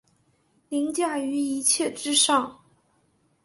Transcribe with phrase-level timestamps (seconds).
[0.69, 2.59] 凌驾於一切之上